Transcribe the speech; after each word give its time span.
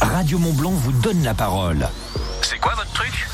Radio 0.00 0.38
Montblanc 0.38 0.70
vous 0.70 0.92
donne 0.92 1.22
la 1.22 1.34
parole. 1.34 1.88
C'est 2.42 2.58
quoi 2.58 2.74
votre 2.74 2.92
truc? 2.92 3.28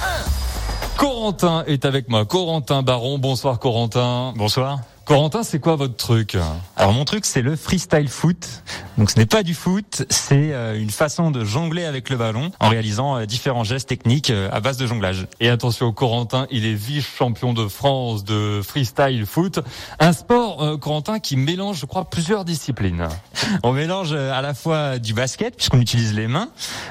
Corentin 0.97 1.65
est 1.67 1.85
avec 1.85 2.09
moi. 2.09 2.25
Corentin 2.25 2.83
Baron. 2.83 3.19
Bonsoir 3.19 3.59
Corentin. 3.59 4.33
Bonsoir. 4.37 4.79
Corentin, 5.05 5.43
c'est 5.43 5.59
quoi 5.59 5.77
votre 5.77 5.97
truc 5.97 6.37
Alors 6.77 6.95
mon 6.95 7.05
truc 7.05 7.27
c'est 7.27 7.43
le 7.43 7.57
freestyle 7.57 8.09
foot. 8.09 8.63
Donc 8.97 9.11
ce 9.11 9.19
n'est 9.19 9.27
pas 9.27 9.43
du 9.43 9.55
foot, 9.55 10.07
c'est 10.09 10.55
euh, 10.55 10.81
une 10.81 10.91
façon 10.91 11.31
de 11.31 11.45
jongler 11.45 11.85
avec 11.85 12.09
le 12.09 12.17
ballon 12.17 12.53
en 12.61 12.69
réalisant 12.69 13.17
euh, 13.17 13.27
différents 13.27 13.65
gestes 13.65 13.89
techniques 13.89 14.31
euh, 14.31 14.49
à 14.53 14.61
base 14.61 14.77
de 14.77 14.87
jonglage. 14.87 15.27
Et 15.41 15.51
attention, 15.51 15.93
Corentin, 15.93 16.47
il 16.51 16.65
est 16.65 16.75
vice-champion 16.75 17.53
de 17.53 17.67
France 17.67 18.25
de 18.25 18.63
freestyle 18.63 19.27
foot, 19.27 19.59
un 19.99 20.13
sport 20.13 20.79
Corentin 20.81 21.19
qui 21.19 21.37
mélange, 21.37 21.81
je 21.81 21.87
crois, 21.87 22.09
plusieurs 22.09 22.45
disciplines. 22.45 23.09
On 23.63 23.73
mélange 23.73 24.13
à 24.15 24.41
la 24.41 24.55
fois 24.55 24.99
du 24.99 25.13
basket 25.13 25.57
puisqu'on 25.57 25.81
utilise 25.81 26.15
les 26.15 26.29
mains, 26.29 26.49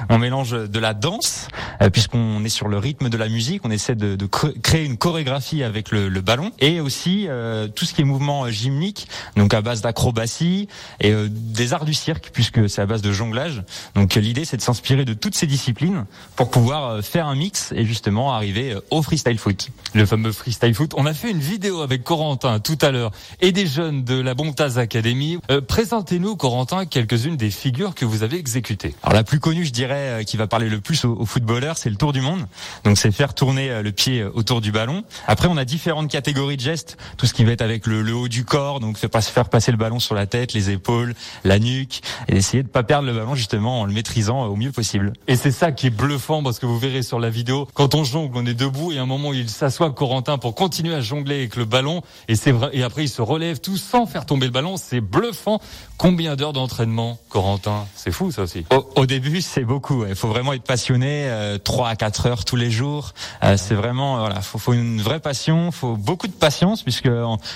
on 0.08 0.18
mélange 0.18 0.50
de 0.52 0.78
la 0.78 0.94
danse 0.94 1.48
puisqu'on 1.92 2.44
est 2.44 2.48
sur 2.48 2.68
le 2.68 2.78
rythme 2.78 3.08
de 3.08 3.16
la 3.16 3.28
musique, 3.28 3.62
on 3.64 3.70
essaie 3.70 3.94
de, 3.94 4.14
de 4.14 4.26
créer 4.26 4.84
une 4.84 4.98
chorégraphie 4.98 5.62
avec 5.64 5.90
le, 5.90 6.08
le 6.08 6.20
ballon 6.20 6.52
et 6.60 6.80
aussi 6.80 7.28
tout 7.74 7.84
ce 7.84 7.94
qui 7.94 8.03
est 8.04 8.06
mouvements 8.06 8.44
euh, 8.44 8.50
gymniques, 8.50 9.08
donc 9.36 9.54
à 9.54 9.62
base 9.62 9.80
d'acrobatie 9.80 10.68
et 11.00 11.10
euh, 11.10 11.28
des 11.30 11.72
arts 11.72 11.84
du 11.84 11.94
cirque, 11.94 12.30
puisque 12.32 12.68
c'est 12.68 12.82
à 12.82 12.86
base 12.86 13.02
de 13.02 13.12
jonglage. 13.12 13.62
Donc 13.94 14.14
l'idée, 14.14 14.44
c'est 14.44 14.56
de 14.56 14.62
s'inspirer 14.62 15.04
de 15.04 15.14
toutes 15.14 15.34
ces 15.34 15.46
disciplines 15.46 16.06
pour 16.36 16.50
pouvoir 16.50 16.88
euh, 16.88 17.02
faire 17.02 17.26
un 17.26 17.34
mix 17.34 17.72
et 17.72 17.84
justement 17.84 18.32
arriver 18.32 18.76
au 18.90 19.02
freestyle 19.02 19.38
foot. 19.38 19.70
Le 19.94 20.06
fameux 20.06 20.32
freestyle 20.32 20.74
foot. 20.74 20.92
On 20.96 21.06
a 21.06 21.14
fait 21.14 21.30
une 21.30 21.40
vidéo 21.40 21.80
avec 21.80 22.04
Corentin 22.04 22.60
tout 22.60 22.78
à 22.80 22.90
l'heure 22.90 23.12
et 23.40 23.52
des 23.52 23.66
jeunes 23.66 24.04
de 24.04 24.20
la 24.20 24.34
Bontaz 24.34 24.78
Academy. 24.78 25.38
Présentez-nous, 25.68 26.36
Corentin, 26.36 26.86
quelques-unes 26.86 27.36
des 27.36 27.50
figures 27.50 27.94
que 27.94 28.04
vous 28.04 28.22
avez 28.22 28.38
exécutées. 28.38 28.94
Alors 29.02 29.14
la 29.14 29.24
plus 29.24 29.40
connue, 29.40 29.64
je 29.64 29.72
dirais, 29.72 30.24
qui 30.26 30.36
va 30.36 30.46
parler 30.46 30.68
le 30.68 30.80
plus 30.80 31.04
aux, 31.04 31.24
footballeurs, 31.24 31.78
c'est 31.78 31.90
le 31.90 31.96
tour 31.96 32.12
du 32.12 32.20
monde. 32.20 32.46
Donc 32.84 32.98
c'est 32.98 33.12
faire 33.12 33.34
tourner 33.34 33.82
le 33.82 33.92
pied 33.92 34.24
autour 34.24 34.60
du 34.60 34.72
ballon. 34.72 35.04
Après, 35.26 35.48
on 35.48 35.56
a 35.56 35.64
différentes 35.64 36.10
catégories 36.10 36.56
de 36.56 36.62
gestes, 36.62 36.96
tout 37.16 37.26
ce 37.26 37.34
qui 37.34 37.44
va 37.44 37.52
être 37.52 37.62
avec 37.62 37.86
le 37.86 37.93
le, 38.02 38.14
haut 38.14 38.28
du 38.28 38.44
corps, 38.44 38.80
donc 38.80 38.98
faire, 38.98 39.10
faire 39.22 39.48
passer 39.48 39.70
le 39.70 39.76
ballon 39.76 39.98
sur 39.98 40.14
la 40.14 40.26
tête, 40.26 40.52
les 40.52 40.70
épaules, 40.70 41.14
la 41.44 41.58
nuque, 41.58 42.00
et 42.28 42.36
essayer 42.36 42.62
de 42.62 42.68
pas 42.68 42.82
perdre 42.82 43.06
le 43.06 43.14
ballon 43.14 43.34
justement 43.34 43.80
en 43.80 43.84
le 43.84 43.92
maîtrisant 43.92 44.44
au 44.44 44.56
mieux 44.56 44.72
possible. 44.72 45.12
Et 45.28 45.36
c'est 45.36 45.50
ça 45.50 45.72
qui 45.72 45.88
est 45.88 45.90
bluffant 45.90 46.42
parce 46.42 46.58
que 46.58 46.66
vous 46.66 46.78
verrez 46.78 47.02
sur 47.02 47.20
la 47.20 47.30
vidéo, 47.30 47.68
quand 47.74 47.94
on 47.94 48.04
jongle, 48.04 48.36
on 48.36 48.46
est 48.46 48.54
debout 48.54 48.92
et 48.92 48.98
à 48.98 49.02
un 49.02 49.06
moment 49.06 49.32
il 49.32 49.48
s'assoit 49.48 49.90
Corentin 49.90 50.38
pour 50.38 50.54
continuer 50.54 50.94
à 50.94 51.00
jongler 51.00 51.36
avec 51.36 51.56
le 51.56 51.64
ballon 51.64 52.02
et 52.28 52.36
c'est 52.36 52.52
vrai 52.52 52.70
et 52.72 52.82
après 52.82 53.04
il 53.04 53.08
se 53.08 53.22
relève 53.22 53.60
tout 53.60 53.76
sans 53.76 54.06
faire 54.06 54.26
tomber 54.26 54.46
le 54.46 54.52
ballon, 54.52 54.76
c'est 54.76 55.00
bluffant. 55.00 55.60
Combien 55.96 56.36
d'heures 56.36 56.52
d'entraînement, 56.52 57.18
Corentin? 57.28 57.86
C'est 57.94 58.10
fou 58.10 58.32
ça 58.32 58.42
aussi. 58.42 58.64
Au, 58.96 59.06
début, 59.06 59.40
c'est 59.40 59.64
beaucoup. 59.64 60.04
Il 60.06 60.14
faut 60.16 60.28
vraiment 60.28 60.52
être 60.52 60.64
passionné, 60.64 61.26
euh, 61.28 61.58
3 61.58 61.88
à 61.88 61.96
4 61.96 62.26
heures 62.26 62.44
tous 62.44 62.56
les 62.56 62.70
jours. 62.70 63.12
Euh, 63.42 63.56
c'est 63.56 63.74
vraiment 63.74 64.18
voilà, 64.18 64.40
faut, 64.40 64.58
faut 64.58 64.72
une 64.72 65.00
vraie 65.00 65.20
passion, 65.20 65.70
faut 65.70 65.96
beaucoup 65.96 66.26
de 66.26 66.32
patience 66.32 66.82
puisque 66.82 67.08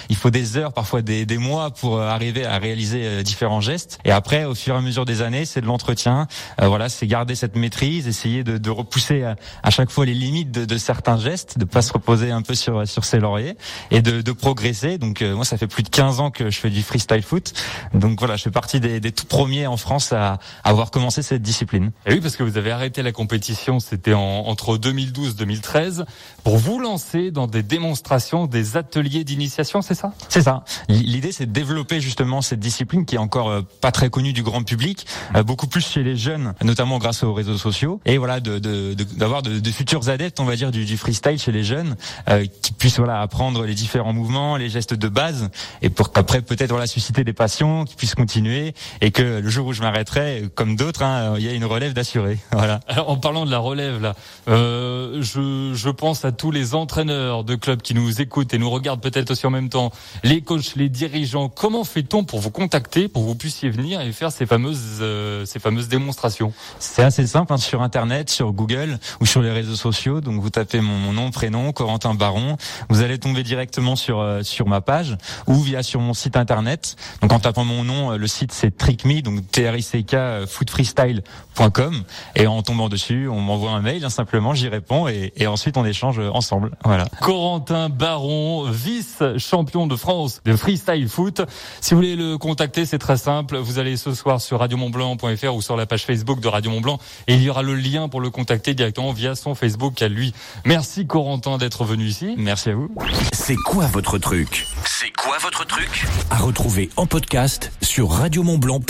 il 0.08 0.16
faut 0.16 0.27
des 0.30 0.56
heures, 0.56 0.72
parfois 0.72 1.02
des, 1.02 1.26
des 1.26 1.38
mois 1.38 1.70
pour 1.70 1.96
euh, 1.96 2.08
arriver 2.08 2.44
à 2.44 2.58
réaliser 2.58 3.02
euh, 3.04 3.22
différents 3.22 3.60
gestes. 3.60 3.98
Et 4.04 4.10
après, 4.10 4.44
au 4.44 4.54
fur 4.54 4.74
et 4.74 4.78
à 4.78 4.80
mesure 4.80 5.04
des 5.04 5.22
années, 5.22 5.44
c'est 5.44 5.60
de 5.60 5.66
l'entretien. 5.66 6.26
Euh, 6.60 6.68
voilà, 6.68 6.88
c'est 6.88 7.06
garder 7.06 7.34
cette 7.34 7.56
maîtrise, 7.56 8.08
essayer 8.08 8.44
de, 8.44 8.58
de 8.58 8.70
repousser 8.70 9.24
à, 9.62 9.70
chaque 9.70 9.90
fois 9.90 10.06
les 10.06 10.14
limites 10.14 10.50
de, 10.50 10.64
de, 10.64 10.78
certains 10.78 11.18
gestes, 11.18 11.58
de 11.58 11.64
pas 11.64 11.82
se 11.82 11.92
reposer 11.92 12.30
un 12.30 12.42
peu 12.42 12.54
sur 12.54 12.86
sur 12.86 13.04
ses 13.04 13.18
lauriers 13.18 13.56
et 13.90 14.02
de, 14.02 14.22
de 14.22 14.32
progresser. 14.32 14.98
Donc 14.98 15.22
moi, 15.22 15.44
ça 15.44 15.56
fait 15.56 15.66
plus 15.66 15.82
de 15.82 15.88
15 15.88 16.20
ans 16.20 16.30
que 16.30 16.50
je 16.50 16.58
fais 16.58 16.70
du 16.70 16.82
freestyle 16.82 17.22
foot. 17.22 17.52
Donc 17.94 18.18
voilà, 18.18 18.36
je 18.36 18.42
fais 18.44 18.50
partie 18.50 18.80
des, 18.80 19.00
des 19.00 19.12
tout 19.12 19.26
premiers 19.26 19.66
en 19.66 19.76
France 19.76 20.12
à, 20.12 20.38
avoir 20.64 20.90
commencé 20.90 21.22
cette 21.22 21.42
discipline. 21.42 21.90
Et 22.06 22.14
oui, 22.14 22.20
parce 22.20 22.36
que 22.36 22.42
vous 22.42 22.56
avez 22.56 22.70
arrêté 22.70 23.02
la 23.02 23.12
compétition, 23.12 23.80
c'était 23.80 24.14
en, 24.14 24.20
entre 24.46 24.76
2012-2013, 24.76 26.04
pour 26.44 26.56
vous 26.56 26.78
lancer 26.78 27.30
dans 27.30 27.46
des 27.46 27.62
démonstrations, 27.62 28.46
des 28.46 28.76
ateliers 28.76 29.24
d'initiation, 29.24 29.82
c'est 29.82 29.94
ça? 29.94 30.12
C'est 30.28 30.42
ça. 30.42 30.64
L'idée, 30.88 31.32
c'est 31.32 31.46
de 31.46 31.52
développer 31.52 32.00
justement 32.00 32.42
cette 32.42 32.60
discipline 32.60 33.06
qui 33.06 33.14
est 33.14 33.18
encore 33.18 33.48
euh, 33.50 33.62
pas 33.80 33.92
très 33.92 34.10
connue 34.10 34.32
du 34.32 34.42
grand 34.42 34.62
public, 34.62 35.06
euh, 35.34 35.42
beaucoup 35.42 35.66
plus 35.66 35.86
chez 35.86 36.02
les 36.02 36.16
jeunes, 36.16 36.54
notamment 36.62 36.98
grâce 36.98 37.22
aux 37.22 37.32
réseaux 37.32 37.56
sociaux, 37.56 38.00
et 38.04 38.18
voilà, 38.18 38.40
d'avoir 38.40 39.42
de, 39.42 39.50
de, 39.50 39.60
de, 39.60 39.70
futurs 39.70 40.08
adeptes, 40.08 40.40
on 40.40 40.44
va 40.44 40.56
dire, 40.56 40.70
du, 40.70 40.84
du 40.84 40.96
freestyle 40.96 41.38
chez 41.38 41.52
les 41.52 41.64
jeunes, 41.64 41.96
euh, 42.28 42.46
qui 42.62 42.72
puissent 42.72 42.98
voilà 42.98 43.20
apprendre 43.20 43.64
les 43.64 43.74
différents 43.74 44.12
mouvements, 44.12 44.56
les 44.56 44.68
gestes 44.68 44.94
de 44.94 45.08
base, 45.08 45.50
et 45.82 45.90
pour 45.90 46.12
qu'après 46.12 46.42
peut-être 46.42 46.70
voilà 46.70 46.86
susciter 46.86 47.24
des 47.24 47.32
passions, 47.32 47.84
qui 47.84 47.96
puissent 47.96 48.14
continuer, 48.14 48.74
et 49.00 49.10
que 49.10 49.40
le 49.40 49.48
jour 49.48 49.66
où 49.66 49.72
je 49.72 49.82
m'arrêterai, 49.82 50.48
comme 50.54 50.76
d'autres, 50.76 51.02
hein, 51.02 51.34
il 51.38 51.44
y 51.44 51.48
a 51.48 51.52
une 51.52 51.64
relève 51.64 51.92
d'assurer. 51.92 52.38
Voilà. 52.58 52.80
Alors, 52.88 53.08
en 53.10 53.16
parlant 53.16 53.46
de 53.46 53.52
la 53.52 53.58
relève 53.58 54.02
là, 54.02 54.16
euh, 54.48 55.22
je, 55.22 55.72
je 55.74 55.90
pense 55.90 56.24
à 56.24 56.32
tous 56.32 56.50
les 56.50 56.74
entraîneurs 56.74 57.44
de 57.44 57.54
clubs 57.54 57.80
qui 57.80 57.94
nous 57.94 58.20
écoutent 58.20 58.52
et 58.52 58.58
nous 58.58 58.68
regardent 58.68 59.00
peut-être 59.00 59.30
aussi 59.30 59.46
en 59.46 59.50
même 59.50 59.68
temps 59.68 59.92
les 60.24 60.40
coachs, 60.40 60.76
les 60.76 60.88
dirigeants. 60.88 61.48
Comment 61.48 61.84
fait-on 61.84 62.24
pour 62.24 62.40
vous 62.40 62.50
contacter, 62.50 63.08
pour 63.08 63.22
que 63.22 63.28
vous 63.28 63.34
puissiez 63.34 63.70
venir 63.70 64.00
et 64.00 64.12
faire 64.12 64.32
ces 64.32 64.46
fameuses, 64.46 64.98
euh, 65.00 65.44
ces 65.44 65.58
fameuses 65.58 65.88
démonstrations? 65.88 66.52
C'est 66.78 67.02
assez 67.02 67.26
simple, 67.26 67.52
hein, 67.52 67.56
sur 67.58 67.82
Internet, 67.82 68.30
sur 68.30 68.52
Google 68.52 68.98
ou 69.20 69.26
sur 69.26 69.42
les 69.42 69.50
réseaux 69.50 69.76
sociaux. 69.76 70.20
Donc 70.20 70.40
vous 70.40 70.50
tapez 70.50 70.80
mon, 70.80 71.12
nom, 71.12 71.30
prénom, 71.30 71.72
Corentin 71.72 72.14
Baron. 72.14 72.56
Vous 72.88 73.02
allez 73.02 73.18
tomber 73.18 73.42
directement 73.42 73.96
sur 73.96 74.20
euh, 74.20 74.42
sur 74.42 74.66
ma 74.66 74.80
page 74.80 75.16
ou 75.46 75.54
via 75.54 75.82
sur 75.82 76.00
mon 76.00 76.14
site 76.14 76.36
internet. 76.36 76.96
Donc 77.22 77.32
en 77.32 77.40
tapant 77.40 77.64
mon 77.64 77.84
nom, 77.84 78.12
euh, 78.12 78.16
le 78.16 78.26
site 78.26 78.52
c'est 78.52 78.76
Trickme, 78.76 79.20
donc 79.20 79.50
T 79.50 79.68
R 79.68 79.76
I 79.76 79.82
C 79.82 80.02
K 80.04 80.46
footfreestyle.com 80.46 82.04
et 82.34 82.46
en 82.46 82.62
tombant 82.62 82.88
dessus, 82.88 83.28
on 83.28 83.40
m'envoie 83.40 83.72
un 83.72 83.80
mail 83.80 84.04
hein, 84.04 84.10
simplement, 84.10 84.54
j'y 84.54 84.68
réponds 84.68 85.08
et, 85.08 85.32
et 85.36 85.46
ensuite 85.46 85.76
on 85.76 85.84
échange 85.84 86.18
ensemble. 86.18 86.72
Voilà. 86.84 87.06
Corentin 87.20 87.88
Baron, 87.88 88.70
vice 88.70 89.22
champion 89.38 89.86
de 89.86 89.96
France 89.98 90.40
de 90.44 90.56
freestyle 90.56 91.08
foot. 91.08 91.42
Si 91.80 91.94
vous 91.94 92.00
voulez 92.00 92.16
le 92.16 92.38
contacter, 92.38 92.86
c'est 92.86 92.98
très 92.98 93.16
simple. 93.16 93.58
Vous 93.58 93.78
allez 93.78 93.96
ce 93.96 94.14
soir 94.14 94.40
sur 94.40 94.60
radiomontblanc.fr 94.60 95.54
ou 95.54 95.62
sur 95.62 95.76
la 95.76 95.86
page 95.86 96.04
Facebook 96.04 96.40
de 96.40 96.48
Radio 96.48 96.70
Montblanc 96.70 96.98
et 97.26 97.34
il 97.34 97.42
y 97.42 97.50
aura 97.50 97.62
le 97.62 97.74
lien 97.74 98.08
pour 98.08 98.20
le 98.20 98.30
contacter 98.30 98.74
directement 98.74 99.12
via 99.12 99.34
son 99.34 99.54
Facebook 99.54 100.00
à 100.02 100.08
lui. 100.08 100.32
Merci 100.64 101.06
Corentin 101.06 101.58
d'être 101.58 101.84
venu 101.84 102.06
ici. 102.06 102.34
Merci 102.38 102.70
à 102.70 102.74
vous. 102.74 102.90
C'est 103.32 103.56
quoi 103.56 103.86
votre 103.86 104.18
truc? 104.18 104.66
C'est 104.84 105.10
quoi 105.16 105.36
votre 105.38 105.66
truc? 105.66 106.06
À 106.30 106.38
retrouver 106.38 106.90
en 106.96 107.06
podcast 107.06 107.72
sur 107.82 108.10
radiomontblanc.fr. 108.10 108.88